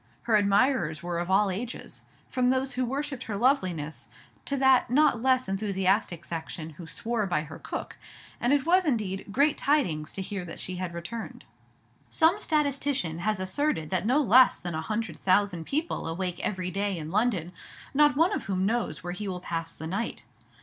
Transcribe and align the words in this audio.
Her 0.23 0.35
admirers 0.35 1.03
were 1.03 1.19
of 1.19 1.29
all 1.29 1.51
ages, 1.51 2.05
from 2.27 2.49
those 2.49 2.73
who 2.73 2.85
worshipped 2.85 3.25
her 3.25 3.37
loveliness 3.37 4.07
to 4.45 4.57
that 4.57 4.89
not 4.89 5.21
less 5.21 5.47
enthusiastic 5.47 6.25
section 6.25 6.71
who 6.71 6.87
swore 6.87 7.27
by 7.27 7.41
her 7.43 7.59
cook; 7.59 7.97
and 8.39 8.51
it 8.51 8.65
was 8.65 8.87
indeed 8.87 9.27
"great 9.31 9.59
tidings" 9.59 10.11
to 10.13 10.23
hear 10.23 10.43
that 10.43 10.59
she 10.59 10.77
had 10.77 10.95
returned. 10.95 11.45
Some 12.09 12.39
statistician 12.39 13.19
has 13.19 13.39
asserted 13.39 13.91
that 13.91 14.05
no 14.07 14.19
less 14.19 14.57
than 14.57 14.73
a 14.73 14.81
hundred 14.81 15.23
thousand 15.23 15.65
people 15.65 16.07
awake 16.07 16.39
every 16.39 16.71
day 16.71 16.97
in 16.97 17.11
London, 17.11 17.51
not 17.93 18.15
one 18.17 18.33
of 18.33 18.45
whom 18.45 18.65
knows 18.65 19.03
where 19.03 19.13
he 19.13 19.27
will 19.27 19.39
pass 19.39 19.71
the 19.71 19.85
night. 19.85 20.23